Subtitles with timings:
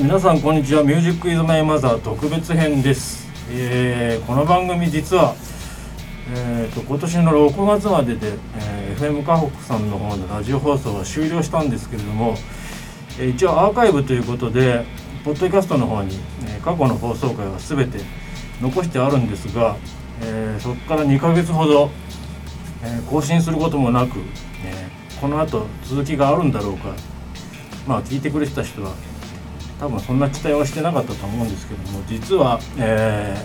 [0.00, 0.84] 皆さんこんにちは。
[0.84, 5.34] ミュージックイズマイマザー特別編です、えーこの番組実は、
[6.32, 12.36] えー、と今年の6月までで、えー FM 河北さんの方のラジオ放送は終了したんですけれども、
[13.18, 14.84] えー一応アーカイブということで
[15.24, 17.98] ポッドキャストの方に、え過去の放送回は全て
[18.60, 19.76] 残してあるんですが、
[20.22, 21.90] えーそこから2ヶ月ほど、
[22.84, 24.20] えー更新することもなく、
[24.64, 24.88] え
[25.20, 26.94] この後続きがあるんだろうか。
[27.86, 28.92] まあ聞いてくれてた人は
[29.80, 33.36] 多分そんな期待はしてなかったと思うんですけども実は、え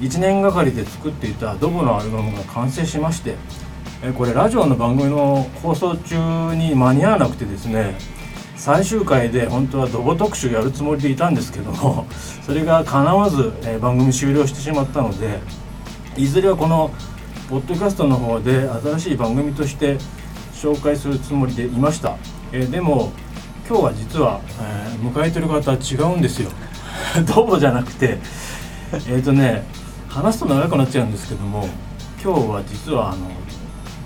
[0.00, 3.36] 1年がかりで作っていたドブのアルバムが完成しまして、
[4.02, 6.16] えーこれラジオの番組の放送中
[6.56, 7.94] に間に合わなくてですね
[8.56, 12.06] 最終回で本当はドボ特集やるつもりでいたんですけども
[12.44, 15.40] それが叶わず、えー番組終了してしまったので
[16.16, 16.90] いずれはこの
[17.48, 19.98] ポッドキャストの方で新しい番組として
[20.52, 22.16] 紹介するつもりでいました、
[22.50, 23.12] えーでも
[23.68, 26.50] 今日は実は、えー迎えてる方違うんですよ。
[27.34, 28.18] ドボじゃなくて
[29.08, 29.64] えっ、とね
[30.08, 31.68] 話すと長くなっちゃうんですけども
[32.22, 33.26] 今日は実はあの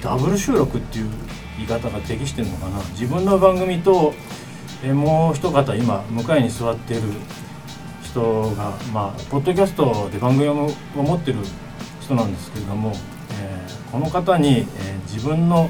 [0.02, 1.10] ダブル収録っていう
[1.58, 2.78] 言い方が適してるのかな。
[2.92, 4.14] 自分の番組と、
[4.82, 7.02] えーもう一方今向かいに座ってる
[8.02, 11.38] 人がまあポッドキャストで番組をを持ってる
[12.00, 12.92] 人なんですけれども、
[13.40, 14.66] えーこの方に、えー
[15.12, 15.68] 自分の、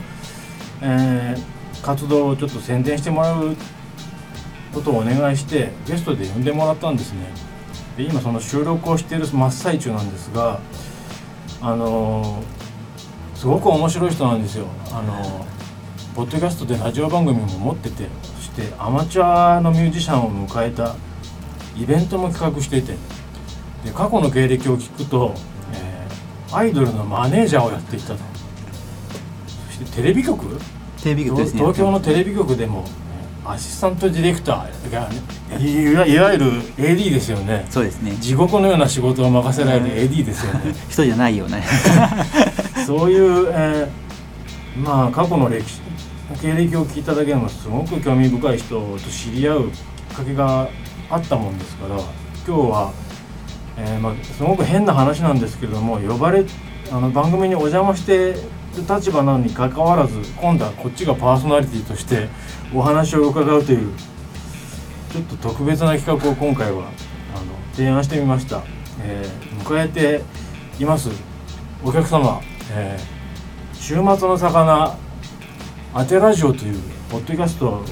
[0.82, 3.56] えー活動をちょっと宣伝してもらう
[4.76, 7.32] ことをお願いしてゲストで呼んでもらったんですね。
[7.96, 10.60] で今その収録をしている真っ最中なんですが
[11.62, 12.56] あのー
[13.36, 14.66] すごく面白い人なんですよ。
[14.92, 15.56] あのー
[16.14, 20.94] ポッドキャストでラジオ番組も持っててそしてアマチュアのミュージシャンを迎えた
[21.76, 22.92] イベントも企画していて
[23.84, 25.34] で過去の経歴を聞くと、
[25.72, 28.18] えーアイドルのマネージャーをやっていたと。
[29.66, 30.58] そしてテレビ局？
[31.02, 31.60] テレビ局ですね。
[31.60, 32.84] 東京のテレビ局でも
[33.50, 35.08] アシスタントディレクターが
[35.58, 37.66] いわいわゆる AD ですよね。
[37.70, 38.12] そうですね。
[38.20, 40.74] 地獄のような仕事を任せられる AD ですよね。
[40.88, 41.58] 人じゃないような
[42.86, 44.06] そういう、えー
[44.76, 45.80] まあ過去の歴史
[46.40, 49.74] 経歴を聞いただけでもすごく興味深い人と知り合うき
[50.12, 50.68] っかけが
[51.08, 52.04] あったもんですから今
[52.44, 52.92] 日は、
[53.78, 56.44] えーまあ、すごく変な話なんですけども呼ばれ
[56.92, 58.40] あの番組にお邪魔してる
[58.88, 62.28] 立場なのにかかわらず今度はこっちがパーソナリティとして
[62.74, 63.92] お話を伺うという
[65.12, 66.92] ちょっと特別な企画を今回はあの
[67.72, 68.62] 提案してみました、
[69.02, 70.22] えー迎えて
[70.78, 71.10] います
[71.82, 72.40] お客様、
[72.72, 73.16] えー
[73.74, 74.96] 週末の魚
[75.92, 76.80] アテラジオという
[77.10, 77.84] ポッドキャストを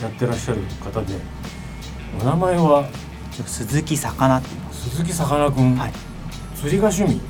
[0.00, 1.14] やってらっしゃる方で
[2.20, 2.88] お名前は？
[3.46, 4.90] 鈴木魚って言います。
[4.90, 5.92] 鈴木さかなクン、はい。
[6.54, 7.20] 釣りが趣味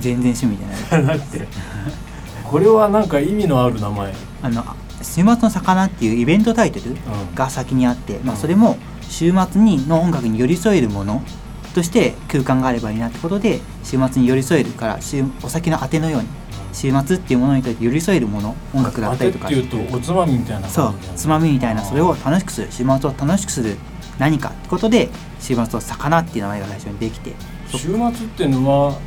[0.00, 1.18] 全然趣味じゃない。
[1.18, 1.46] なくて
[2.44, 4.12] これはなんか意味のある名前、
[4.42, 4.64] あの
[5.02, 7.34] 週末の魚っていうイベントタイトルうん。
[7.34, 8.40] が先にあって、まあ、うん。
[8.40, 11.22] それも週末にの音楽に寄り添えるもの
[11.74, 16.28] として空間があればいいなってことで週末に寄り添えるから週お酒のあてのように
[16.72, 19.46] 週末っていうものにとって寄り添えるもの音楽だったりとか。
[19.46, 23.76] っていうとおつまみみたいなそうつまみみたいなそれを楽しくする週末を楽しくする
[24.18, 25.08] 何かってことで
[25.40, 27.32] 週末の魚っていう名前が最初にできて
[27.70, 28.98] そ週末っていうのは、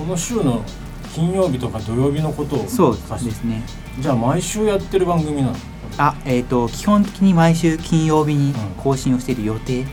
[0.00, 0.62] その週の
[1.14, 3.62] 金曜日とか土曜日のことをそうですね。
[3.98, 5.56] じゃあ毎週やってる番組なの？
[5.98, 9.84] あえっ、と基本的に毎週金曜日に更新をしている予定。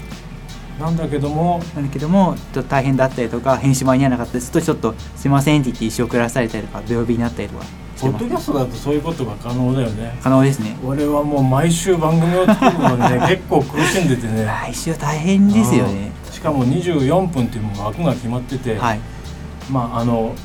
[0.80, 10.18] なんだけどもなんだけどもちょっと大変だったりとか編集間に合わなかったりするとちょっとすいませんって言って一生送らされたりとか土曜日になったりとかしポッドキャストだとそういうことが可能だよね。
[10.22, 10.78] 可能ですね。
[10.86, 14.46] 俺はもう毎週番組を作るのにね 結構苦しんでてね。
[14.46, 16.12] 来週大変ですよね。
[16.26, 16.32] うん。
[16.32, 19.00] しかも24分っていうもう枠が決まってて、はい
[19.70, 20.36] まああの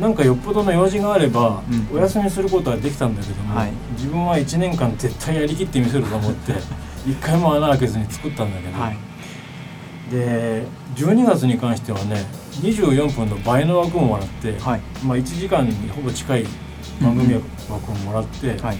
[0.00, 1.62] なんかよっぽどの用事があれば、
[1.92, 1.98] うん。
[1.98, 3.72] お休みすることはできたんだけども、はい。
[3.92, 6.54] 自分は1年間絶対やりきってみせると思って
[7.06, 8.96] 一回も穴開けずに作ったんだけど、はい。
[10.10, 10.64] で
[10.96, 12.24] 12月に関してはね
[12.62, 14.80] 24分の倍の枠をもらって、はい。
[15.04, 16.46] まあ、1時間にほぼ近い
[17.02, 17.34] 番組
[17.68, 18.78] 枠をもらって、はい。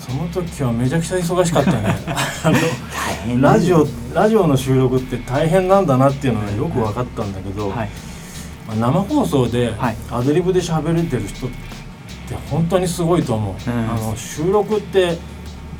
[0.00, 1.96] その時はめちゃくちゃ忙しかったね。
[3.40, 7.76] ラジオラジオの収録って大変なんだなっていうのがよく分かったんだけど、はい。
[7.76, 7.88] まあ
[8.74, 9.96] 生放送ではい。
[10.10, 11.50] アドリブで喋れてる人っ
[12.28, 13.90] て本当にすごいと思う、うん。
[13.90, 15.16] あの収録って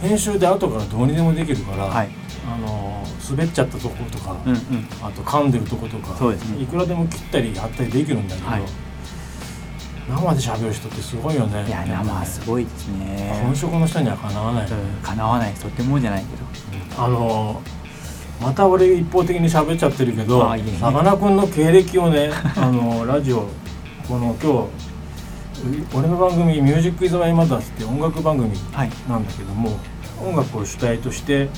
[0.00, 2.08] 編集で後からどうにでもできるから、はい。
[2.48, 4.58] あの滑っちゃったとことか、うんうん。
[5.02, 6.36] あと噛んでるとことかね。
[6.62, 8.62] いくらでも切ったり貼ったりできるんだけど、はい。
[10.08, 11.66] 生で喋る人ってすごいよね。
[11.66, 13.40] いや生はすごいですね。
[13.42, 15.52] 本職の人にはかなわない、うんかなわない。
[15.54, 16.46] とてもじゃないけど。
[17.02, 17.60] あの
[18.40, 20.40] また俺一方的に喋っちゃってるけど
[20.80, 23.48] さかなクンの経歴をね あのラジオ
[24.06, 28.90] この今日俺の番組「ミュージック・イズ・マイ・マザーズ」っていう音楽番組はい。
[29.08, 29.78] なんだけども
[30.22, 31.48] 音楽を主体として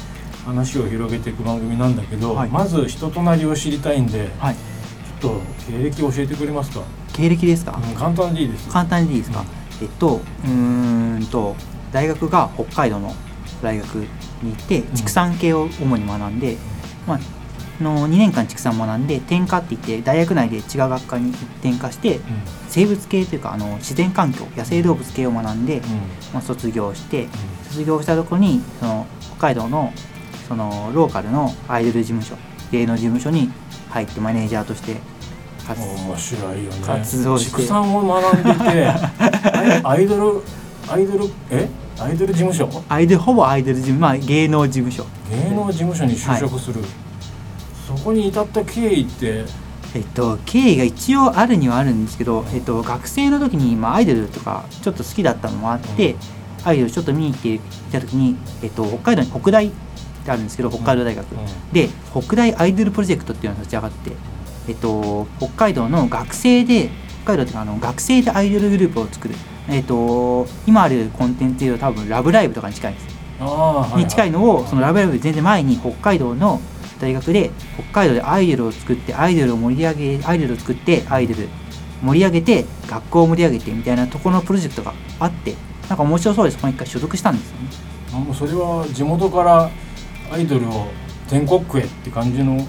[0.47, 2.49] 話を広げていく番組なんだけど、はい。
[2.49, 4.55] まず人となりを知りたいんで、はい。
[5.21, 5.41] ちょっと
[5.71, 6.81] 経歴教えてくれますか、
[7.13, 9.45] 経歴ですか、うん簡単でいいです簡単にでいいですか、
[9.83, 11.55] えっとうーんと
[11.93, 13.15] 大学が北海道の
[13.62, 13.94] 大学
[14.43, 16.56] に行ってん畜産系を主に学んで、
[17.06, 17.20] まあ
[17.82, 22.20] の2年間畜産を学んで転科って言って大学内で違う学科に転科して
[22.69, 25.81] 生物系というかあの自然環境野生動物系を学んで、
[26.32, 27.28] まあ、卒業して
[27.69, 29.06] 卒業したところにその
[29.37, 29.93] 北海道の
[30.49, 32.37] そのローカルのアイドル事務所
[32.72, 33.50] 芸能事務所に
[33.90, 34.96] 入ってマネージャーとして
[35.66, 36.87] 活面白いよね。
[36.87, 37.50] 活動して。
[37.50, 38.87] 畜産を学んでいて
[39.84, 40.43] アイドル
[40.88, 41.69] アイドルえ？
[42.00, 42.85] アイドル事務所？
[42.89, 45.05] アイドルほぼアイドル事務まあ芸能事務所。
[45.31, 46.81] 芸能事務所に就職する、
[47.87, 49.45] そこに至った経緯って？
[49.95, 56.19] えっと、経緯が一応あるにはあるんですけど、えっと、学生の時に、まあ、アイドルとかちょっと好きだったのもあって、うん。
[56.65, 57.61] アイドルちょっと見に行ってい
[57.91, 59.71] た時に、えっと、北海道に北大っ
[60.25, 61.73] てあるんですけど北海道大学、うん。
[61.73, 64.12] で北大アイドルプロジェクトっていうのが立ち上がって、
[64.69, 66.91] えっと、北海道の学生で
[67.25, 69.35] 北海道っていうかあの学生でアイドルグループを作る、
[69.69, 73.06] えっと、今あるコンテンツでいうと多分「ラブライブ!」とかに近いんです。
[73.41, 74.03] ああ、はいはい。
[74.03, 76.61] に近いのをそのラブライブ全然前に北海道の
[77.00, 81.49] 大学で北海道でアイドルを作ってアイドルを盛り上げアイドルを作ってアイドル
[82.03, 85.55] 盛り上げて学校を盛り上げてみたいなところのプロジェクトがあって
[85.88, 87.69] なんか面白そうでそこに一回所属したんですよね。
[88.15, 89.70] あもうそれは地元から
[90.32, 90.88] アイドルを
[91.29, 92.67] 全国区へって感じの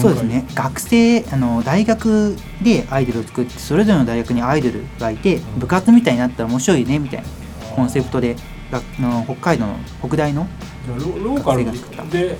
[0.00, 0.46] そうですね。
[0.54, 5.58] 学生あの大学でアイドルを作ってそれぞれの大学にアイドルがいてうん。
[5.60, 7.26] 部活みたいになったら面白いねみたいな
[7.74, 8.36] コンセプトで
[8.70, 10.46] がの北海道の北大の
[10.88, 11.64] ロローカル
[12.10, 12.36] で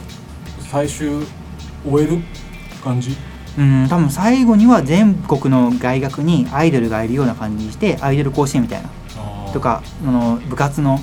[0.70, 1.25] 最終
[1.88, 2.23] 終える
[2.82, 3.17] 感じ？
[3.58, 8.91] うん多分最後には全国の大学にアイドルがいるような感じにしてアイドル甲子園みたいな
[9.53, 10.99] とかあの部活の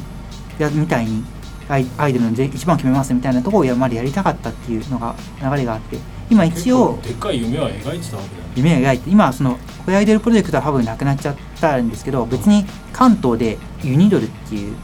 [0.60, 1.24] やみたいに
[1.68, 5.98] アイアイドルのぜ一番決めますみたいなところをやまでやりたかったっていうのが流れがあって
[6.34, 8.54] 今一応でっかい夢は描いてたわけだよね。
[8.56, 14.76] 夢を描いて今そのこれアイドルプロジェクトは多分なくなっちゃったんですけど別に関東でユニドルっていう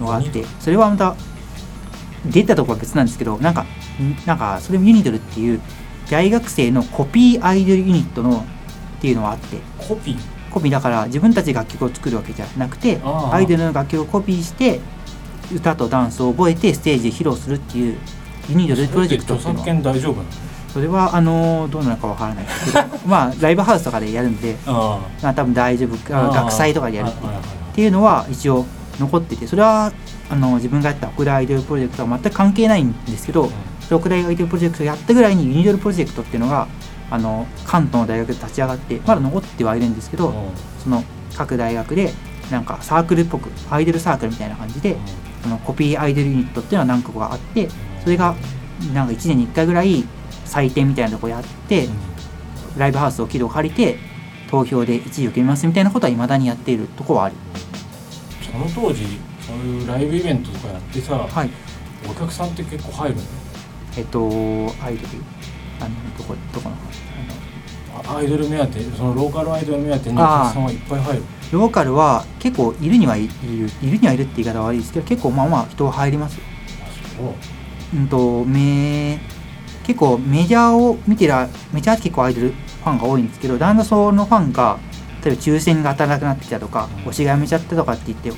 [0.00, 1.16] のがあってそれはまた
[2.26, 3.62] 出たところは別なんですけどなんか
[4.00, 5.60] んなんかそれもユニドルっていう
[6.10, 8.44] 大学生のコピーアイドルユニットの
[8.98, 9.58] っていうのがあって。
[9.78, 10.18] コピー？
[10.50, 14.80] コピーだから自分たちで楽曲を作るわけじゃなくてアイドルの楽曲をコピーして
[15.54, 17.98] 歌とダンスを覚えてステージで披露するっていう
[18.48, 19.62] ユニドルプロジェクトっていうのは。
[19.62, 20.28] 著作権大丈夫なの？
[20.68, 27.32] それはあのどうなのかわからないですけど まあライブハウスとかでやるんであまあ多分大丈夫学祭とかでやるっては
[27.76, 28.66] いうのは一応
[28.98, 29.92] 残っててそれは
[30.30, 33.50] あの自分がやった北大アイドルプロジェクトは全く関係ないんですけど
[33.86, 36.66] 北大アイドルプロジェクトをやったぐらいにユニドルプロジェクトっていうのが
[37.10, 40.34] あの関東の大学で立ち上がってまだ残ってはいるんですけど、うん
[40.82, 41.02] その
[41.36, 42.12] 各大学で
[42.50, 44.96] なんかサークルっぽくアイドルサークルみたいな感じで、
[45.44, 47.68] あのコピーアイドルユニットっていうのは何個かあって
[48.02, 48.34] それが
[48.92, 50.04] なんか1年に1回ぐらい
[50.48, 51.94] 祭典みたいなとこやって、うん。
[52.76, 53.98] ライブハウスを軌道借りて
[54.50, 57.34] 投票で1位を決めますみたいなことはいまだにやっているところはある。
[58.50, 59.04] その当時
[59.40, 61.50] そういうライブイベントとかやってさ、はい
[62.08, 63.22] お客さんって結構入るの？
[63.96, 64.28] えっと
[64.80, 65.08] アイドル
[65.80, 66.76] あのどこどこの
[68.16, 71.20] アイドル目当てそのローカルアイドル目当てにお客さんはいっぱい入る。
[71.20, 71.26] の
[71.60, 73.32] ローカルは結構いるにはいる
[73.82, 76.38] いるにはいるって言い方は悪いですけど結構まあまあ人は入ります
[77.18, 77.96] う。
[77.96, 79.18] うんとめ
[79.88, 84.78] 結構メジャーを見てらメジャーって結構アイドルファンが多いんですけどだんだんそのファンが
[85.24, 87.10] 例えば抽選が当たらなくなってきたとかうん。
[87.10, 88.30] 推しが辞めちゃったとかって言って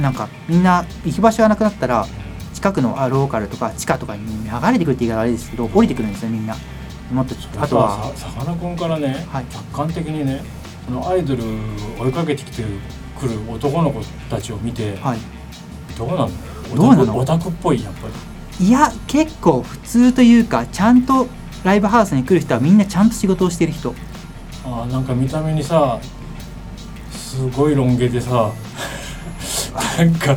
[0.00, 2.04] なんかみんな行き場所がなくなったら
[2.52, 6.56] 近くのあローカルとか地下とかに流れてくるって言い方はあれですけど降りてくるんですよみんな。
[7.12, 9.44] もっとあとはささかなクンからね、はい。
[9.44, 10.42] 客観的にね
[10.84, 11.46] そのアイドルを
[12.00, 12.64] 追いかけてきて
[13.18, 15.18] くる男の子たちを見て、はい。
[15.96, 16.30] どうなの？
[16.74, 17.16] どうなの？
[17.16, 18.12] オタクっぽいやっぱり
[18.60, 21.28] いや結構普通というかちゃんと
[21.64, 23.94] ライブハウスに来る人はみんなちゃんと仕事をしてる人。
[24.64, 25.98] あーなんか見た目にさ
[27.10, 28.50] すごいロン毛でさ
[29.98, 30.36] なんか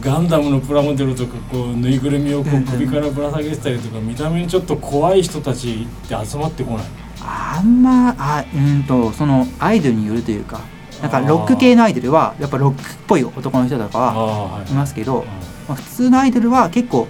[0.00, 6.84] ガンダムのプラモデルとかこうぬいぐるみをこう首からぶら下げてたりとか見た目にちょっと怖い人たちって集まってこない？
[7.24, 10.60] あんまあうんとそのアイドルによるというか
[11.00, 14.70] なんかロック系のアイドルはやっぱロックっぽい男の人とかはい。
[14.70, 15.24] いますけど、う
[15.68, 17.08] まあ、普通のアイドルは結構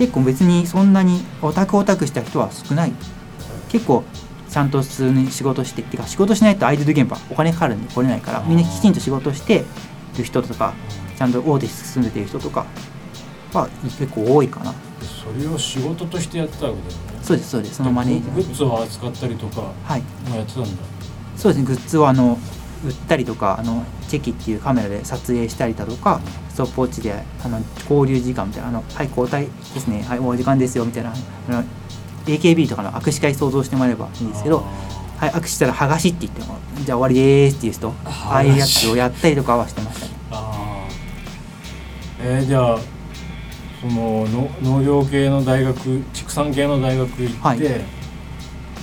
[0.00, 2.92] 結構別にそんなにオタクオタクした人は少ない。
[3.68, 4.02] 結構
[4.48, 9.62] ちゃんと普通に仕事してっていうか仕事しないとアイドル現場お金かかるんで来れないからみんなきちんと仕事して
[10.16, 10.72] る人とか
[11.16, 12.64] ちゃんと大手進んでる人とか
[13.52, 14.72] は結構多いかな。
[15.02, 17.20] それを仕事としてやってたわけだよね。
[17.22, 17.74] そうですそうです。
[17.76, 18.34] そのマネージャー。
[18.36, 20.02] グッズを扱ったりとかもはい。
[20.34, 20.68] やってたんだ。
[21.36, 21.66] そうですね。
[21.66, 22.38] グッズをあの
[22.84, 30.02] 売ったりとかあのチェキっていうカメラで撮影したりだとかストップウォッチであの交流時間みたいなあの「はい交代ですね。
[30.02, 31.12] はいもう時間ですよ」みたいな。
[31.48, 31.64] あの
[32.26, 34.62] AKB とかの握手会想像してもらえればいいんですけど
[35.18, 40.12] 「はい握手したら剥がし」って言っても「じゃあ終わりです」って言う人ああいうやつをやったりとかはしてましたね。
[40.30, 42.22] あー。
[42.22, 42.78] えー、じゃあ
[43.80, 47.58] そのの農業系の大学畜産系の大学行って、はい。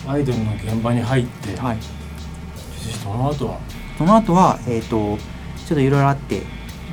[0.07, 1.77] アイドルの現場に入って、はい。
[3.03, 3.60] その後は？
[3.98, 5.17] その後はえっ、と
[5.67, 6.41] ちょっといろいろあって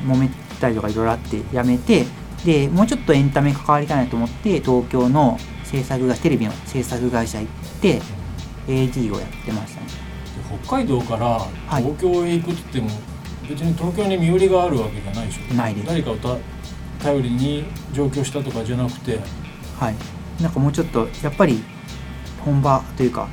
[0.07, 0.29] 揉め
[0.65, 2.07] たりとかいろいろあってやめて
[2.45, 8.01] でもうちょっとエンタメ関わりたいなと思って東京の制作がテレビの制作会社行って
[8.67, 9.87] AD をやってましたね。
[9.87, 11.83] で北海道からい。
[11.83, 13.01] 東京へ行くって言っても、
[13.49, 15.55] 別に東京に身寄りがあるわけじゃないでしょ。
[15.55, 15.87] ないです。
[15.87, 16.37] 誰かをた
[17.03, 19.21] 頼りに上京したとかじゃなくて、
[19.79, 19.95] はい。
[20.43, 21.63] なんかもうちょっとやっぱり
[22.45, 23.29] 本場というか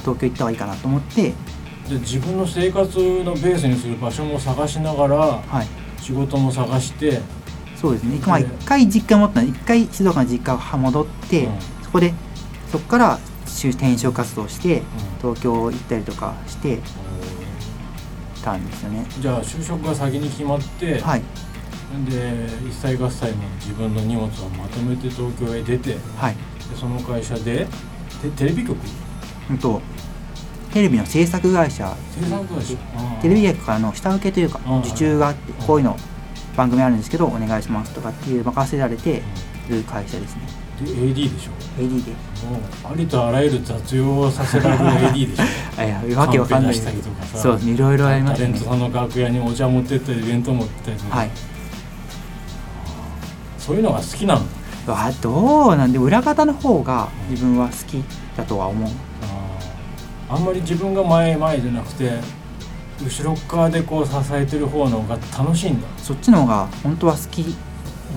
[0.00, 1.32] 東京行った方がいいかなと思って。
[1.88, 5.66] で自分の生活のベースにする場所も探しながらはい
[6.06, 7.20] 仕事も探して、
[7.74, 11.60] そうですね、まあ、一回実家持った一回静岡の実家戻って、うん。
[11.82, 12.14] そこで
[12.70, 14.82] そこから就転職活動して
[15.20, 16.78] 東京行ったりとかして
[18.44, 19.04] たんですよね。
[19.18, 21.22] じゃあ就職が先に決まって、はい。
[22.08, 26.36] で一切合切の自分の荷物をまとめて東京へ出てではい。
[26.78, 27.66] その会社で
[28.22, 28.76] テテレビ局？
[29.50, 29.82] うんと
[30.72, 31.94] テレビの制作会社。
[33.22, 34.78] テレビ局からの下請けというかうん。
[34.80, 35.96] 受注があってこういうの
[36.56, 39.22] 番組あるんですけどお願いしますとかっていう任せられて
[39.68, 40.42] る会社ですね。
[40.80, 41.52] で AD でしょ。
[41.78, 42.12] AD で。
[42.84, 45.42] ありとあらゆる雑用をさせられる AD でしょ。
[45.78, 46.74] あ いやわけわかんない。
[47.34, 48.52] そういろいろありましたね。
[48.52, 51.30] タレントさんの楽屋にお茶持ってったり弁当持ってったりはい。
[53.58, 54.44] そういうのが好きなんだ。
[54.88, 58.04] あどうなんで裏方の方が自分は好き
[58.36, 58.90] だとは思う
[60.28, 62.10] あんまり自分が前前じゃなくて
[63.02, 65.86] 後ろっ側でこう支えてる方の方が楽しいんだ。
[65.98, 67.50] そっちの方が本当は好きで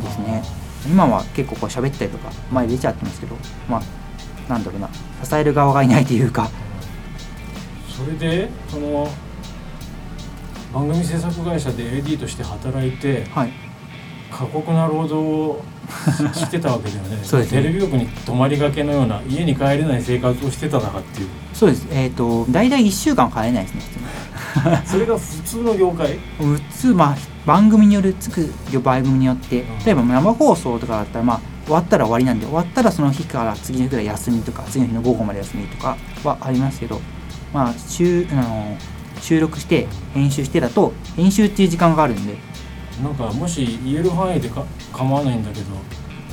[0.09, 0.43] すね。
[0.87, 3.35] 今は結構こう喋ったりとか前出ちゃってますけど
[3.67, 4.89] まあなんだろうな。
[5.23, 6.49] 支える側がいないというか。
[7.89, 9.09] それでその
[10.73, 13.51] 番組制作会社で AD として働いてはい
[14.31, 15.63] 過酷な労働を
[16.33, 17.19] ししてたわけだよね。
[17.23, 17.61] そうですね。
[17.61, 21.27] テレビ局に泊まりがけのような家に帰れない生活をしてたのかっていう。
[21.53, 21.87] そうです。
[21.91, 23.81] えっ、と大体1週間帰れないですね。
[24.85, 26.19] それが普通の業界？
[26.37, 29.61] 普通まあ番組によるつく番組によって。
[29.61, 29.65] ん。
[29.85, 36.99] 例えば生放送とかだったらまあ終わったら終わりなんで終わったらその日から次の日ぐらい休みとか次の日の午後まで休みとかはありますけど
[37.53, 38.77] まあ週あの
[39.21, 42.48] 収録して編集してだと編集っていう時間があるんで
[43.03, 45.65] なんかもし言える範囲でか構わないんだけど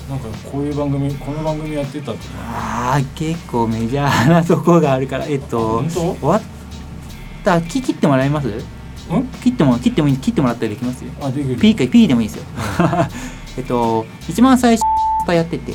[0.08, 2.18] なんかこういう番組この番組やってたとか。
[2.38, 6.42] ああ結構メジャーなとこがあるからえっと終わっ
[7.44, 7.60] た。
[7.62, 8.48] き切ってもらえます？
[8.48, 8.52] ん？
[9.42, 11.10] 切っても切ってもいい切ってもらったりできますよ。
[11.20, 11.56] あできる。
[11.56, 12.44] P か P でもいいですよ。
[13.58, 15.72] えっと一番最初やってて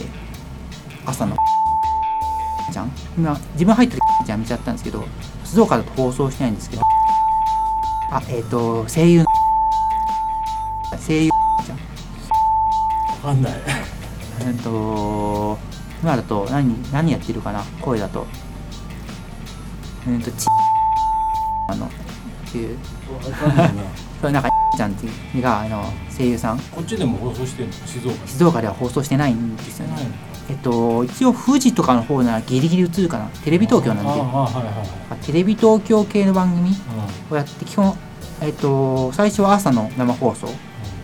[1.05, 1.35] 朝の。
[2.71, 2.91] じゃん？
[3.17, 5.05] 今自分入ってるじゃん見ちゃったんですけど
[5.43, 6.81] 静岡だと放送してないんですけど。
[8.11, 9.25] あえっと声優の
[11.05, 11.29] 声優
[11.65, 11.77] じゃん。
[11.77, 13.53] わかんない。
[14.45, 15.57] えっと
[16.01, 17.63] 今だと何何やってるかな？
[17.81, 18.25] 声だと。
[20.07, 20.47] えっとち
[21.69, 21.89] あのっ
[22.51, 22.77] ていう。
[23.13, 23.83] わかんないな
[24.21, 26.59] それなんかちゃんっていうのがあの声優さん。
[26.59, 27.73] こっちでも放送してんの？
[27.85, 29.95] 静岡静岡では放送してないんですよね。
[30.49, 33.25] えっと一応富士とかの方ならギリギリ映るかな。
[33.43, 34.09] テレビ東京なんで。
[34.09, 34.63] はいはいはい
[35.11, 36.75] あテレビ東京系の番組
[37.29, 37.95] うをやって基本
[38.41, 40.47] えっと最初は朝の生放送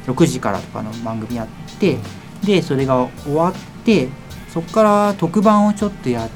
[0.08, 1.48] 6時からとかの番組やっ
[1.80, 1.98] て
[2.44, 4.08] でそれが終わって
[4.50, 6.30] そこから特番をちょっとやっ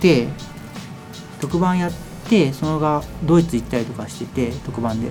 [0.00, 0.28] て
[1.40, 1.92] 特番やっ
[2.28, 5.10] てそのがドイツ行ったりとかしてて特番で。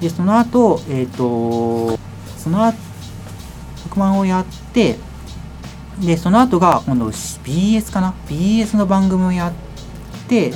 [0.00, 1.98] でその後えっ、と
[2.36, 2.76] その後
[3.84, 4.96] 特番をやって
[5.98, 9.52] でその後が今度 BS かな？BS の番組をやっ
[10.28, 10.52] て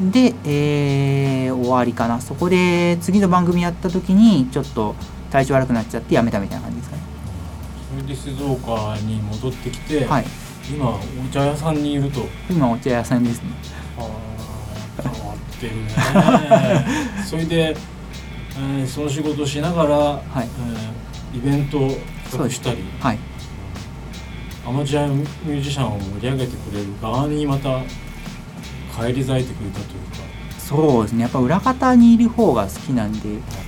[0.00, 2.20] で、えー終わりかな。
[2.20, 4.94] そこで次の番組やった時にちょっと
[5.30, 7.02] 体調悪くなっちゃってやめたみたいな感じですかね。
[7.90, 10.24] それで静岡に戻ってきて、はい。
[10.70, 11.00] 今お
[11.32, 12.26] 茶屋さんにいると。
[12.50, 13.50] 今お茶屋さんですね。
[13.98, 17.24] あー変わってるね。
[17.24, 17.76] それで、
[18.58, 20.20] えーその仕事をしながら、はい。
[20.36, 21.90] えーイベントを
[22.48, 23.18] したりはい
[24.66, 27.80] アマチュアミュージシャンを盛り上げてくれる側にまた
[28.94, 29.24] 返り。
[29.24, 29.44] 咲い。
[29.44, 30.27] てくれたというか
[30.68, 31.22] そうですね。
[31.22, 33.18] やっぱ裏方にいる方が好きなんで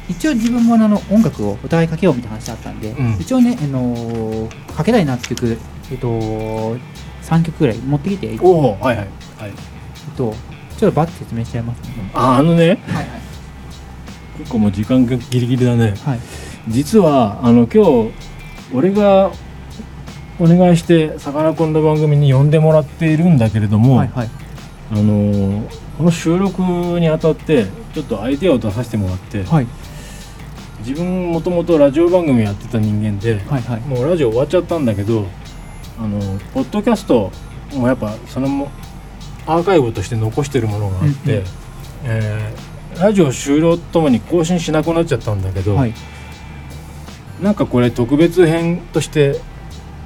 [0.08, 3.16] 一応自分もあの音楽をお互いかけようみたいな話あったんで、うん。
[3.18, 5.58] 一応ね、あのーかけたいなって曲
[5.90, 9.06] えっと3曲ぐらい持ってきて、えっおおはいはい
[9.38, 9.52] はい。
[10.16, 10.34] と
[10.76, 12.10] ちょっとバッて説明しちゃいますね。
[12.14, 12.68] ああのね。
[12.68, 13.06] はいはい。
[14.38, 15.94] 結構もう時間がギリギリだね。
[16.04, 16.20] はい。
[16.68, 18.10] 実はあの今日
[18.74, 19.30] 俺が
[20.38, 24.30] お願いしてさかなクンの番組に呼んでもらっているんだけれども、はいはい。
[24.92, 25.62] あの
[26.00, 26.62] この収録
[26.98, 29.66] にあたってちょっとアイデアを出させてもらって、はい。
[30.78, 33.80] 自分もともとラジオ番組やってた人間で、はいはい。
[33.82, 35.26] もうラジオ終わっちゃったんだけど
[35.98, 36.18] あの
[36.54, 37.30] ポッドキャスト
[37.74, 38.70] もやっぱそのも
[39.46, 41.44] アーカイブとして残してるものがあって、うんうん。
[42.04, 45.92] えーラジオ終了ともに更新しなくなっちゃったんだけど、はい。
[47.42, 49.38] なんかこれ特別編として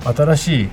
[0.04, 0.68] 新しい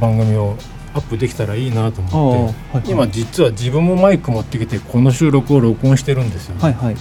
[0.00, 0.56] 番組を
[0.94, 2.90] アップできたらいいなと思って、はいはい。
[2.90, 6.96] 今実は自分もマイク持ってきてこの収録を録音してるんですよ、はいはい。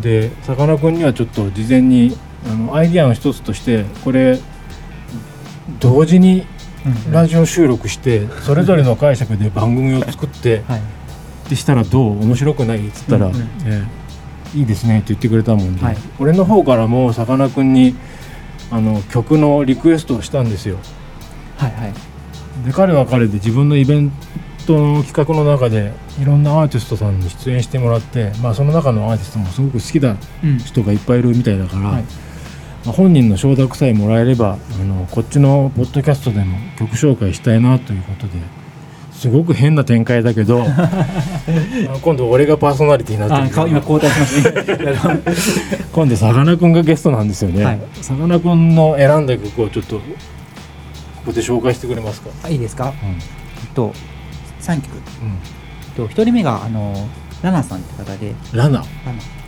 [0.00, 4.38] でさかなクンにはちょっと事前にあのアイディアの一つとしてこれ
[5.80, 6.46] 同時に
[7.06, 10.80] うんラジオ収録してそれぞれの解釈で番組を作って はい。
[11.48, 12.88] でしたらどう面白くない？
[12.88, 13.40] っつったら、うんうん。
[13.64, 13.82] え
[14.54, 15.96] えいいですねって言ってくれたもんで、はい。
[16.18, 17.94] 俺の方からもさかなクンに
[18.70, 20.76] あの曲のリクエストをしたんですよ。
[21.58, 21.92] はいはい
[22.68, 24.12] で彼は彼で自分のイベン
[24.66, 30.58] トの企画の中でいろんなアーティストさんに出演してもらって、まあ、その中のアーティストもすごく好きなうん。
[30.58, 32.02] 人がいっぱいいるみたいだから、はい。
[32.84, 38.34] まあ、本人の承諾さえもらえればあのこっちのポッドキャストでも曲紹介したいなということで
[39.12, 40.64] すごく変な展開だけど
[42.02, 45.20] 今度俺がパーソナリティになってる今交代しましたね。
[45.92, 47.80] 今度さかなクンがゲストなんですよね、はい。
[48.00, 50.00] さかなクンの選んだ曲をちょっと
[51.28, 52.94] ここで紹介してくれますか、あいいですか？
[53.02, 53.92] えっと
[54.62, 54.96] 3曲。
[54.96, 55.02] うん。
[55.02, 55.02] え
[55.92, 56.94] っと1人目があの
[57.42, 58.34] ラナさんって方で。
[58.54, 58.82] ラナ、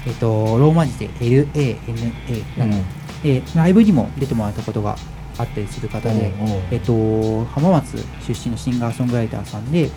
[0.07, 2.77] えっとローマ字で LANA ラナ、
[3.23, 4.95] でライブにも出てもらったことが
[5.39, 7.97] あったりする方で、おうおうえっと、浜松
[8.29, 9.91] 出身のシンガーソングライターさんで、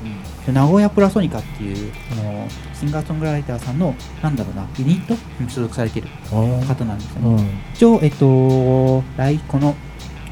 [0.48, 7.30] 名古屋プラソニカっていうあのシンガーソングライターさんのなんだろうなユニットに所属されてる方なんですよね。
[7.30, 7.74] うん。
[7.74, 9.76] 一応、えっと、来この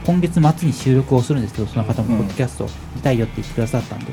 [0.05, 2.23] 今月末に収録をするんですけど、その方もうん。
[2.23, 4.11] ポッドキャスト見たいよって言ってくださったんで、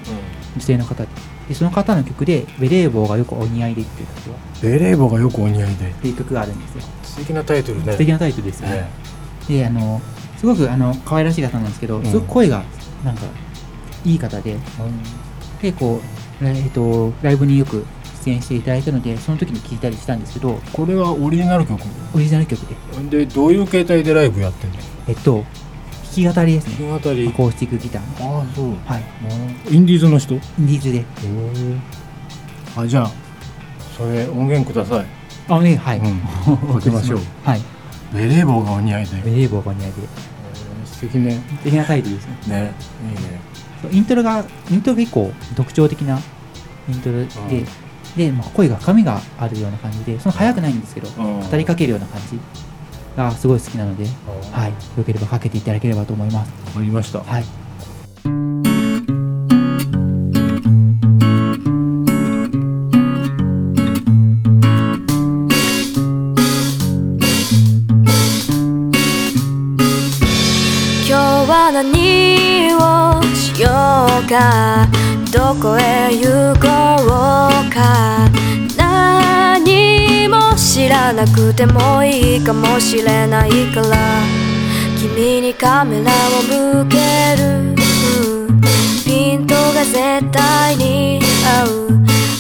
[0.57, 1.09] 女性の方で。
[1.49, 5.91] でその方の曲で、ベレー帽がよくお似合いでっていう曲がベレー帽がよくお似合いで。
[5.91, 6.83] っていう曲があるんですよ。
[7.03, 7.93] 素敵なタイトルね。
[7.93, 8.77] 素敵なタイトルですよね。
[8.77, 8.91] ね
[9.49, 10.01] で、あの、
[10.37, 12.63] すごくあの可愛らしい方なんですけど、すごく声が
[13.05, 13.23] なんか
[14.05, 14.57] いい方で、
[15.61, 16.01] でこ
[16.41, 17.85] う、えっと、ライブによく
[18.25, 21.81] 出演していただいたのでその時に聴いたりしたんですけどこれはオリジナル曲？
[22.15, 23.25] オリジナル曲で。
[23.25, 24.77] でどういう形態でライブやってんの？
[25.09, 25.45] えっと弾
[26.19, 26.89] き語りですね。
[26.89, 27.29] 弾き語り。
[27.29, 28.25] アコースティックギター。
[28.25, 28.75] のああそう。
[28.85, 29.75] はい。
[29.75, 30.35] インディーズの人？
[30.35, 31.05] インディーズで。
[32.77, 33.11] あじゃあ
[33.97, 35.07] それ音源ください。
[35.49, 36.21] あねはい、うん。
[36.75, 37.21] かけましょう。
[37.45, 37.63] はい。
[38.13, 39.23] ベレー帽がお似合いで。
[39.25, 39.97] ベレー帽がお似合いで。
[40.85, 41.41] 素敵ね。
[41.59, 42.37] 素敵なタイトルですね。
[42.49, 42.73] ね
[43.05, 43.97] いいね。
[43.97, 46.19] イントロがイントロが結構特徴的な
[46.89, 47.67] イントロで、うん。
[48.17, 51.49] で、まあ、声が深みがあるような感じでその速くないんですけどうん。
[51.49, 52.39] 語りかけるような感じ
[53.19, 54.05] がすごい好きなので、
[54.53, 56.53] はい、よければかけていただければと思います。
[56.67, 57.19] わかりました。
[57.21, 57.45] はい。
[71.09, 73.69] 今日は何をしよ
[74.25, 74.87] うか。
[75.33, 76.88] どこへ行こう
[81.13, 83.97] なくてもいいかもしれないから。
[85.01, 86.43] 君にカメラを
[86.83, 86.97] 向け
[87.41, 87.75] る。
[88.49, 88.61] うん。
[89.05, 91.89] ピントが絶対に合う。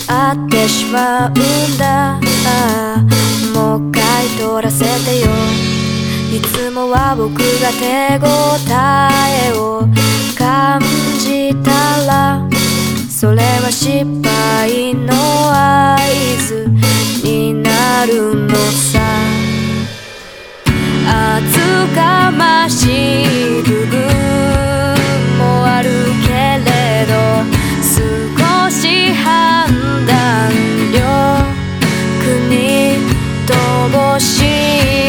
[0.08, 1.34] 合ってしまうん
[1.78, 2.20] だ。
[3.54, 5.26] もう一回撮らせてよ。
[6.30, 8.26] いつもは僕が手応
[9.48, 9.88] えを
[10.36, 10.80] 感
[11.18, 11.70] じた
[12.06, 12.67] ら。
[13.20, 15.12] それは失敗の
[15.52, 15.98] 合
[16.46, 16.70] 図
[17.24, 19.00] になるのさ。
[21.04, 21.58] 厚
[21.96, 23.98] かましい部分
[25.36, 25.90] もある
[26.24, 26.28] け
[26.62, 26.70] れ
[27.08, 27.12] ど
[27.82, 29.66] 少し判
[30.06, 30.52] 断
[30.92, 31.02] 力
[32.48, 32.54] に
[33.48, 34.46] 乏し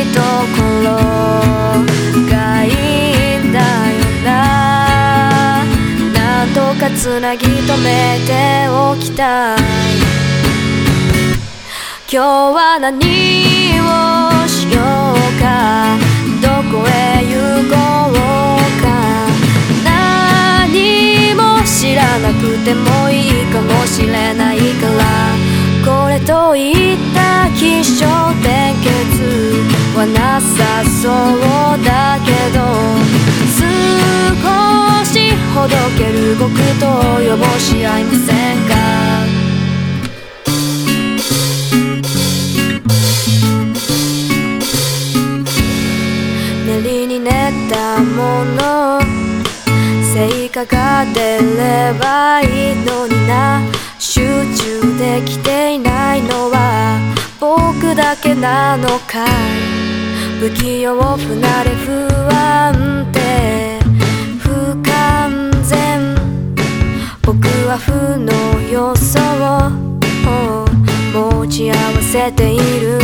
[0.02, 0.20] いと
[0.58, 0.88] ころ
[2.28, 2.34] が
[2.66, 2.74] いい
[3.38, 3.64] んだよ
[4.26, 4.28] な。
[6.16, 7.46] なんとかつなぎ
[7.78, 9.60] めておきたい
[12.12, 13.02] 今日は何を
[14.48, 15.98] しようか
[16.42, 17.34] どこへ行
[17.70, 17.76] こ
[18.10, 18.14] う
[18.82, 18.88] か
[19.86, 25.04] 何も知らなくてもいいかもしれないから
[25.86, 28.06] これといった起承
[28.42, 29.62] 転結
[29.96, 32.60] はなさそうだけど
[33.56, 34.99] 少し
[35.56, 38.20] ほどける極東よぼし合いませ
[38.54, 38.76] んか？
[46.66, 49.00] 練りに練ったもの。
[50.14, 53.62] 成果が出ればいいのにな。
[53.98, 54.22] 集
[54.56, 57.00] 中できていないのは
[57.40, 59.26] 僕だけなのか。
[60.40, 63.79] 不器用不慣れ不安定。
[67.32, 68.34] 僕は負の
[68.72, 69.70] 要素を
[71.14, 72.98] 持ち合わせている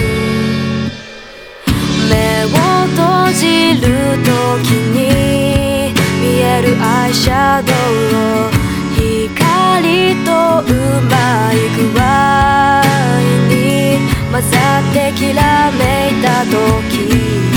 [2.10, 2.48] 目を
[2.88, 3.86] 閉じる
[4.26, 4.32] 時
[4.98, 7.76] に見えるアイシャドウ
[8.18, 8.50] を
[8.98, 11.14] 光とうま
[11.54, 12.02] い具合
[13.48, 13.54] に
[14.32, 17.55] 混ざってきらめいた時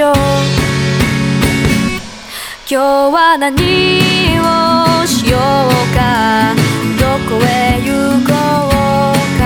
[0.00, 0.14] しょう。
[2.66, 2.74] 今日
[3.12, 5.40] は何をしよう
[5.94, 6.54] か。
[6.98, 7.92] どこへ行
[8.24, 9.44] こうか。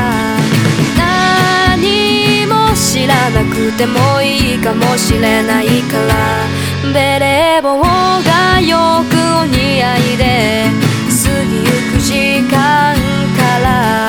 [0.96, 6.46] 何も知らなくてもいいかもしれないから。
[6.92, 9.12] ベレー帽がよく
[9.42, 10.70] お似合いで。
[11.08, 11.14] 過
[11.50, 12.94] ぎゆく時間
[13.34, 14.08] から。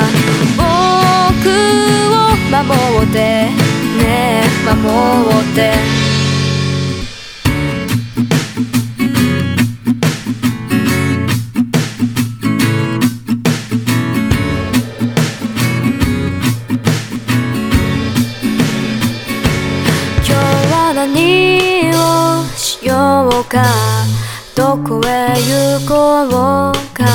[0.57, 1.49] 僕
[2.13, 2.61] を守
[3.03, 3.49] って
[3.97, 4.83] ね守
[5.41, 6.04] って。
[25.81, 26.23] こ
[26.71, 27.05] うか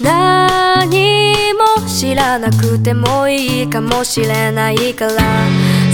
[0.00, 5.12] 何も知らなくてもいいかもしれないから。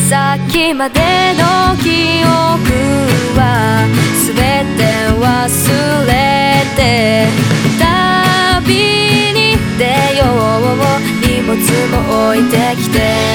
[0.08, 1.00] さっきまで
[1.34, 2.72] の記憶
[3.38, 3.86] は
[4.26, 4.34] 全
[4.76, 4.82] て
[5.20, 6.12] 忘れ
[6.74, 7.28] て。
[7.78, 8.74] 旅
[9.34, 9.84] に出
[10.18, 10.72] よう
[11.26, 11.52] 荷物
[11.90, 13.33] も置いてきて。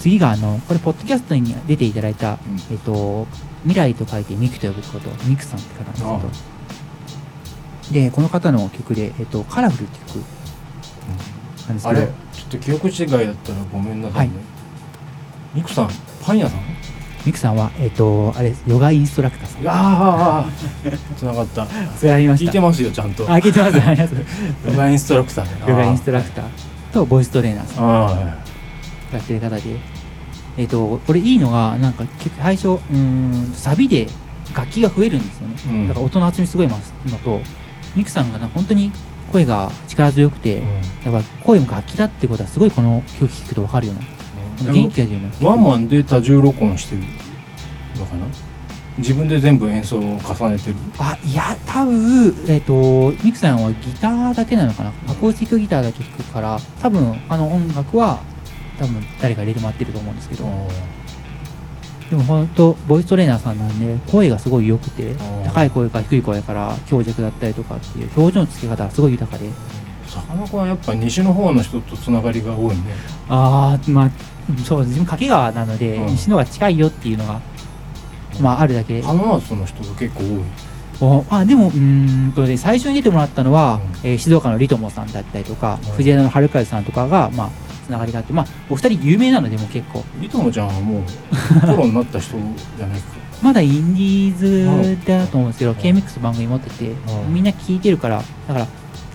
[0.00, 2.38] 次があのこれポッドキャストに出ていただいた、うん。
[2.72, 3.26] えっと
[3.64, 8.00] 未来と書いてミクと呼ぶことミクさんって方なんですけど。
[8.06, 10.24] でこの方の曲で、えっと、カラフルって曲
[11.66, 12.00] なんですけど。
[12.00, 14.34] あれちょっと記憶違いだったらごめんなさいね、
[15.54, 15.90] ミクさん
[16.22, 16.60] パン屋さん？
[17.26, 19.68] ミクさんは、えっと、あれヨガインストラクターさん。
[19.68, 20.46] ああ
[21.18, 21.66] つながった。
[21.98, 22.46] それありました。
[22.46, 23.24] 聞いてますよちゃんと。
[23.24, 24.18] あ聞いてますありがとう
[24.70, 25.50] ヨガインストラクターね。
[25.66, 26.44] ヨガインストラクター
[26.92, 28.49] とボイストレーナーさん
[29.16, 29.62] やってる方で、
[30.56, 34.06] えっ、と、これいいのが、なんか結構最初、うーん、サビで
[34.54, 35.54] 楽器が増えるんですよね。
[35.66, 35.88] うん。
[35.88, 37.40] だから音の厚みすごいますのと、
[37.94, 38.92] ミクさんがな本当に
[39.32, 40.62] 声が力強くて、
[41.04, 44.10] やっぱ声も楽器だってことはすごいこの曲聴くとわかるような、うん
[44.60, 45.48] 元気が出るような。
[45.48, 47.02] ワンマンで多重録音してる
[47.98, 48.26] のかな？
[48.98, 50.76] 自分で全部演奏を重ねてる。
[50.98, 54.92] あ、いや、多分、えっ、と、ミクさんはギターだけなのかな？
[55.08, 58.20] アコースティックギターだけ弾くから、多分、あの音楽は、
[58.80, 60.44] 多分誰か入れてもらってると思うんですけど、
[62.08, 65.44] でも本当ボイストレーナーさんなんで声がすごい良くてー。
[65.44, 69.50] 高い声から低い声から強弱だったりとかっていう表情の付け方がすごい豊かで。
[70.06, 72.82] 坂間君はやっぱ西の方の人とつながりが多いね。
[73.28, 74.10] ああまあ
[74.64, 76.06] そう自分掛川なので、うん。
[76.06, 77.40] 西の方が近いよっていうのが
[78.40, 78.94] まああるだけ。
[78.94, 80.42] で浜松の人が結構多い。
[81.02, 85.92] おあでもうーんとね最初に出てもらったのは、うえー静岡のリトモさんだったりとか、うん。
[85.92, 87.50] 藤枝の春風さんとかがまあ
[87.90, 90.04] つながりがあってまあお二人有名なのでもう結構。
[90.20, 91.02] リトモちゃんはもう
[91.60, 92.36] プロになった人
[92.78, 93.06] じゃないか？
[93.42, 95.74] まだインディーズだと思うんですけど、ん。
[95.74, 97.34] KMX 番組持ってて、うん。
[97.34, 98.66] みんな聞いてるからだから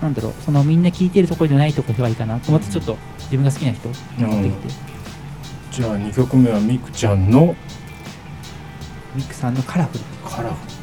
[0.02, 4.74] なんだろうそのみんな聞いてるところじゃないところがいいかなと思ってちょっと自分が好きな人持ってきて、
[5.72, 7.54] じゃあ2曲目はミクちゃんの？
[9.14, 10.04] ミックさんのカラフル。
[10.28, 10.75] カラフカ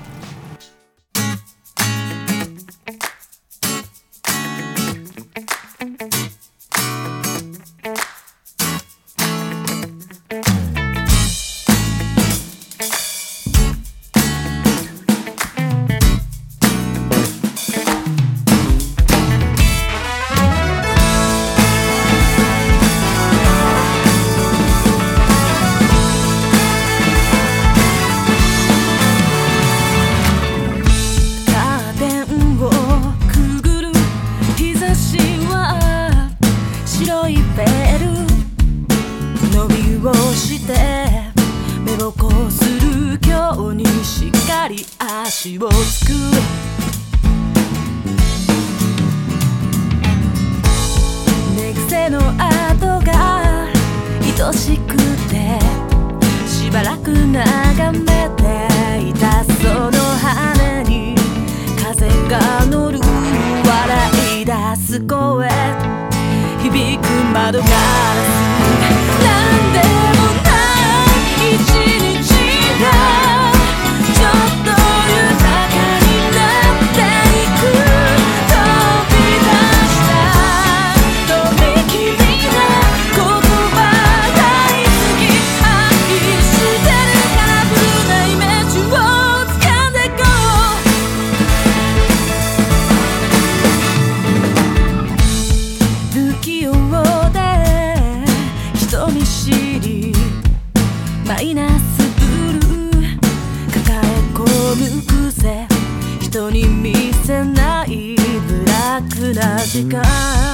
[109.44, 110.53] ラックな時間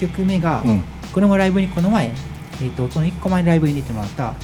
[0.00, 0.82] 曲目が、うん。
[1.12, 2.06] これもライブにこの前、
[2.62, 4.34] えー、とその1個前のライブに出てもらった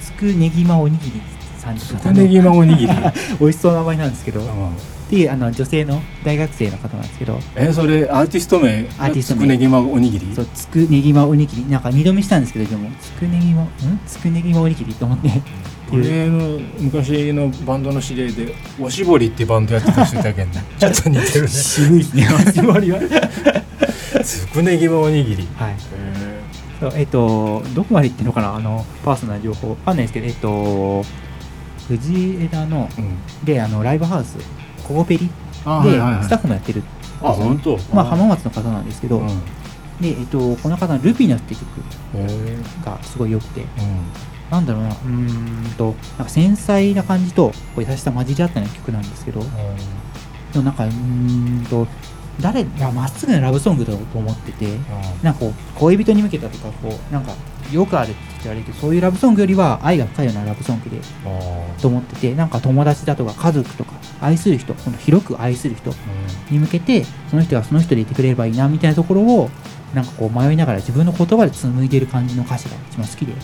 [0.00, 1.20] つくねぎまおにぎり
[1.58, 2.92] さんって方のネギまおにぎり。
[3.40, 4.46] 美味しそうな名前なんですけど、うん。
[5.10, 7.38] であの女性の大学生の方なんですけど。
[7.54, 8.86] えそれアーティスト名？
[8.98, 9.40] アーティスト名。
[9.42, 10.32] つくねぎまおにぎり？
[10.34, 11.68] そうつくねぎまおにぎり。
[11.68, 13.68] なんか二度見したんですけどでもつくねぎまん？
[14.06, 15.30] つくねぎまおにぎりと思って。
[15.92, 20.64] 俺の昔のバンドの知り合いでおしぼりってバンドやってた人いたけんね。
[20.78, 21.48] ちょっと似てるね。
[21.48, 22.28] 渋いね。
[22.48, 22.98] おしぼりは
[24.24, 25.48] つくねぎまおにぎり。
[25.56, 25.76] はい。
[26.94, 28.54] えっ、とどこまで行ってんのかな？
[28.54, 29.70] あのパーソナル情報。
[29.70, 31.04] わかんないですけどえっ、と
[31.88, 33.44] 藤枝のえうん。
[33.44, 34.36] であのライブハウス。
[34.86, 35.30] コゴペリ。
[35.64, 35.92] あで、
[36.24, 36.82] スタッフもやってる。
[37.22, 37.78] あ本当？
[37.94, 39.28] まあ浜松の方なんですけど、うん。
[39.28, 39.32] へ
[40.00, 41.64] でえっ、とこの方の「ルピナ」って曲
[42.14, 43.60] えがすごい良くて。
[43.60, 43.66] うん。
[44.50, 44.88] なんだろうな。
[44.90, 49.40] うーんとなんか繊細な感じとこう優しさ混じり合ったような曲なんですけど。
[50.52, 51.86] でもなんかうーんと
[52.40, 54.66] 誰がまっすぐなラブソングだと思ってて
[55.22, 57.32] なんかこう恋人に向けたとかこうなんか
[57.72, 60.98] よくあるって言われるけどそういうラブソングよりは愛が深いようなラブソングで
[61.80, 65.92] と思っててなんか友達だとか家族とか愛する人この広く愛する人
[66.50, 69.50] に向けてその人がその人でいてくれればいいなみたいなところを
[69.94, 73.34] なんかこう迷いながら自分の言葉で紡いでる感じの歌詞が一番好きで。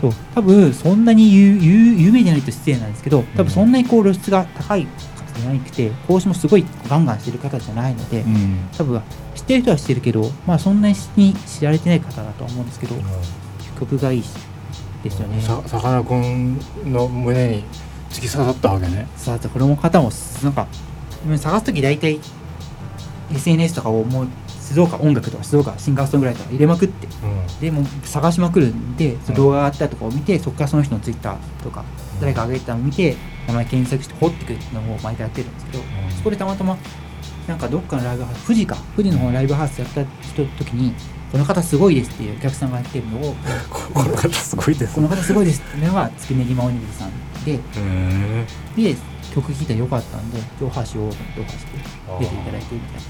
[0.00, 0.12] そう。
[0.34, 8.68] 多分そんなに有有有名じゃないと失礼なんですけど多分そんなにこう露出が高い方じゃなくて講師もすごいガンガンしてる方じゃないので、うん。
[8.76, 9.00] 多分
[9.34, 10.94] 知ってる人は知ってるけどまあそんなに
[11.34, 12.94] 知られてない方だとは思うんですけど
[13.78, 14.30] 曲がいいし
[15.02, 15.40] ですよね。
[15.42, 17.64] ささかなクンの胸に
[18.10, 19.08] 突き刺さったわけね。
[19.16, 20.10] さあこれも方も
[20.42, 20.66] なんか
[21.28, 22.20] うん探す時大体
[23.32, 27.60] SNS とかをもうす静岡音楽とか静岡シンガーソングライター入れまくってうん。
[27.60, 32.20] でもう探しまくるんで動画があったとかを見てそこからその人のツイッターとかうん。
[32.20, 33.16] 誰か上げてたのを見て
[33.48, 36.10] 名前検索して掘ってくるのを毎回やってるんですけど、ん。
[36.10, 36.76] そこでたまたま
[37.48, 40.94] なんかどっかのライブハウス富士か富士の方のライブハウスやった人時に
[41.32, 43.34] この方すごいですっていうお客さんがやってるのを
[43.70, 44.94] この方すごいです。
[44.94, 47.10] この方すごいですっていうのがつくねぎまおにぎりさん
[47.44, 47.58] でへ
[48.76, 48.96] で
[49.34, 51.72] 曲聴いたらよかったんでオファーしようと思ってオファーして
[52.20, 53.00] 出ていただいてみたい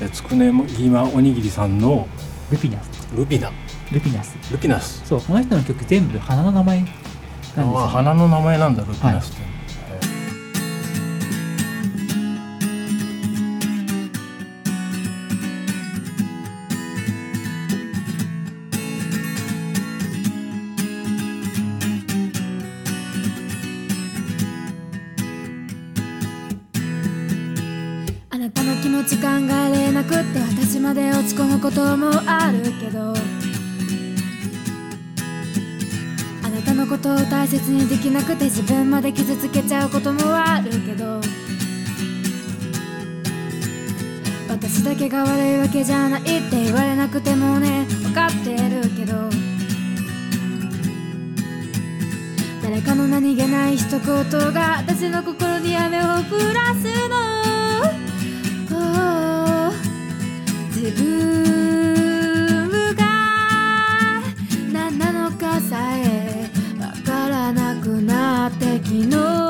[0.00, 0.06] な。
[0.06, 2.08] えつくねぎまおにぎりさんの
[2.50, 2.90] ルピナス。
[3.14, 3.50] ルピナ。
[3.92, 4.36] ルピナス。
[4.50, 5.02] ルピナス。
[5.04, 9.51] そうこの人の曲全部花の名前なんですあよ花の名前なんだルピナスって、あ
[32.26, 33.14] あるけど。
[36.44, 41.20] あなたのことを大切にできなくて自分まで傷つけちゃうこともあるけど。
[44.48, 49.30] 私だけが悪いわけじゃないって言われなくてもね分かってるけど。
[52.62, 54.00] 誰かの何気ない一言
[54.52, 56.06] が私の心に雨を降
[56.54, 57.42] らすの。
[60.74, 61.61] 自分
[68.92, 69.41] なっ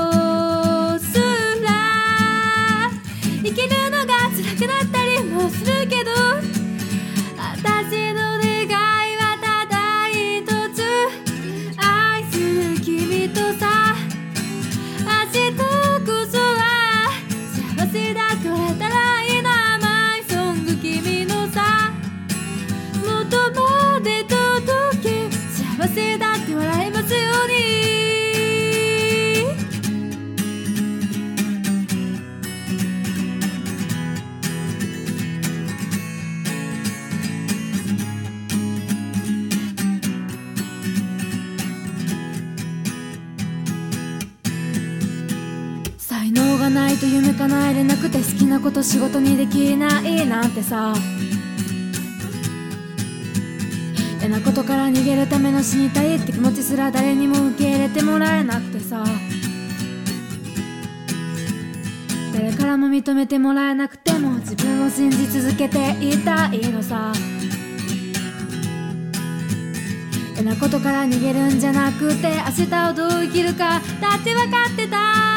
[47.03, 50.95] と夢叶えれなくて好きなこと仕事にできないなんてさ。
[54.21, 59.05] 嫌なことから逃げるための死にたいって気持ちすら誰にも受け入れてもらえなくてさ。
[62.33, 67.13] 誰からも認めてもらえなくても自分を信じ続けていたいのさ。
[70.35, 75.32] 嫌なことから逃げるんじゃなくて明日をどう生きるかだって分かってた。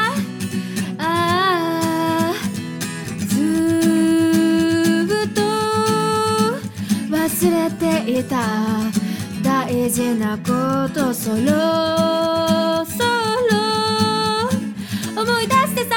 [7.36, 8.38] 忘れていた
[9.44, 13.04] 大事なことそろそ
[13.44, 14.32] ろ
[15.22, 15.95] 思い出してさ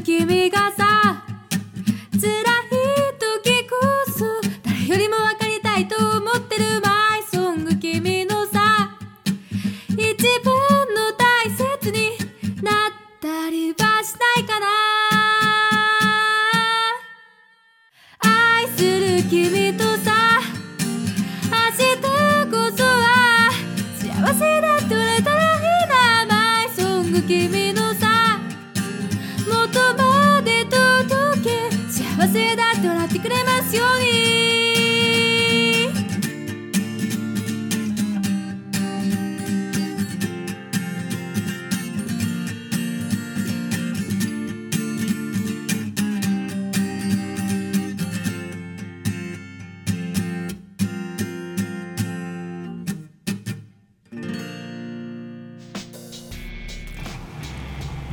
[0.00, 1.05] 君がさ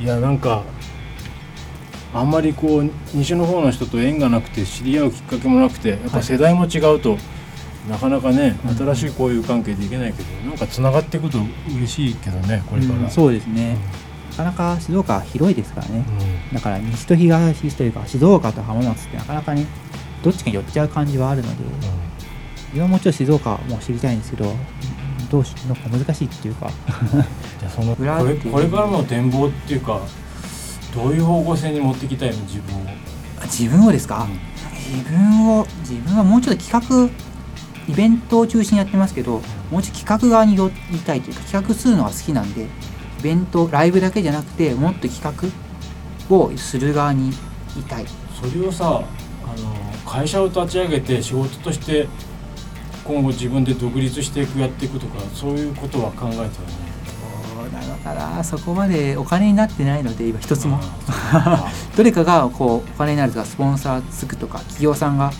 [0.00, 0.64] いやなんか
[2.12, 7.18] あんまりこう西の方の人と縁がなくて知り合うきっかけもなくてやっぱ世代も違うと、
[7.88, 11.38] なかなかね新しい交友関係できないけど、なんかつながっていくと
[11.76, 13.10] 嬉しいけどねこれから、うん。
[13.10, 13.76] そうですね。
[14.30, 16.04] なかなか静岡は広いですからね。
[16.52, 19.66] だから西と東というか静岡と浜松ってなかなかね
[20.22, 21.64] どっちかに寄っちゃう感じはあるので
[22.66, 24.56] 自分はもちろん静岡も知りたいんですけどうん
[25.34, 26.70] どうしなんか難しいっていうか。
[27.58, 30.00] じゃあそのこれこれからの展望っていうか
[30.94, 32.86] どういう方向性に持っていきたいの自分を、
[33.42, 34.28] 自分をですか、
[34.88, 42.68] 自分を自分はもうちょっと企画イベントを中心にやってますけどもうちょっと企画側に寄りたいというか企画するのが好きなんでイ
[43.22, 45.20] ベントライブだけじゃなくてもっと企
[46.30, 48.06] 画をする側にいたい。
[48.40, 49.74] それをさあの
[50.08, 52.06] 会社を立ち上げて仕事として
[53.04, 56.50] 今後自分で独立していくやっていくとかそういうことは考えてるね
[57.56, 58.42] そうなのかな。
[58.42, 60.80] そこまでお金になってないので今一つも。
[61.32, 65.32] あ どれかがこうお金になるとかスポンサーつくとか企業さんが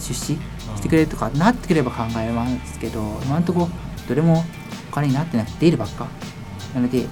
[0.00, 0.38] 出資し
[0.82, 3.68] てくれるとかなってくれば考えますけど今んとこ
[4.08, 4.44] どれも
[4.90, 6.06] お金になってなくて出るばっか。
[6.74, 7.06] なので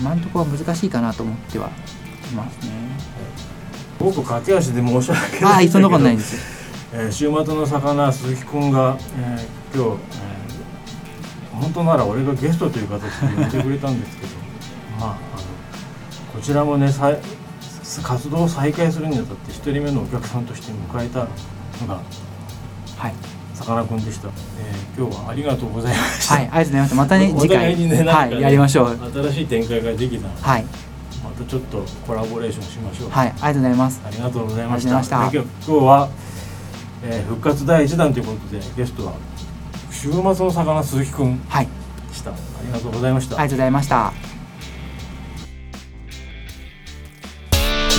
[0.00, 1.70] 今んとこは難しいかなと思っては
[2.32, 2.72] いますね。
[3.98, 5.46] 僕駆け足で申し訳ないんだけど。
[5.46, 6.63] はいそんなことないんですよ
[6.96, 10.34] えー週末の魚鈴木くんが、えー今日、えー
[11.60, 14.32] 本当なら俺がゲストという形で呼んでくれたんですけど
[14.98, 15.16] まああの
[16.34, 17.18] こちらもねさい
[18.02, 21.26] 活動を再開するにあたって一人目のお客さんとして迎えたの
[21.86, 22.00] が
[22.96, 23.14] はい。
[23.54, 24.28] さかなクンでした、
[24.58, 26.94] えー今日はありがとうございました、はいありがとうございます。
[26.96, 27.76] またねお次回。
[27.76, 28.98] にねはいやりましょう。
[29.12, 30.64] 新しい展開ができたらはい。
[31.24, 34.00] またちょっとコラボレーションしましょう、はいありがとうございます。
[34.04, 35.30] ありがとうございました。
[35.32, 36.08] 今日は、
[37.06, 39.14] えー復活第一弾ということでゲストは
[39.90, 41.68] 週末の魚鈴木くんはい
[42.08, 42.34] でしたあ
[42.64, 44.12] りがとうございました、ありがとうございました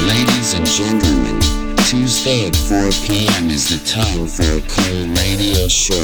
[0.08, 1.40] Ladies and gentlemen,
[1.88, 3.50] Tuesday at 4 p.m.
[3.50, 5.96] is the time for a cool radio show.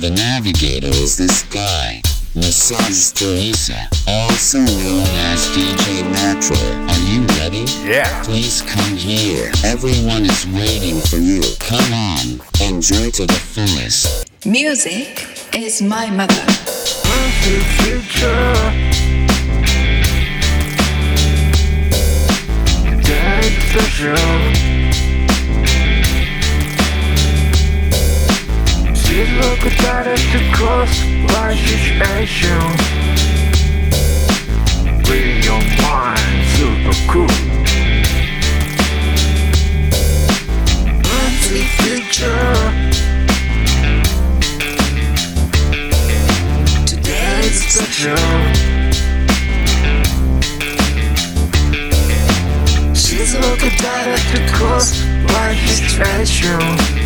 [0.00, 2.02] The navigator is this guy,
[2.36, 6.54] Massage Teresa, also known as DJ Metro.
[6.86, 7.64] Are you ready?
[7.82, 8.22] Yeah.
[8.24, 9.50] Please come here.
[9.64, 11.40] Everyone is waiting for you.
[11.60, 14.28] Come on, enjoy to the fullest.
[14.44, 16.34] Music is my mother.
[17.40, 17.64] She's
[23.96, 24.75] looking at
[29.70, 33.06] started to cause my situation
[35.06, 37.30] Bring your mind super cool.
[41.22, 42.54] Empty future.
[46.86, 48.16] Today is special.
[52.94, 57.05] She's a good director cause my situation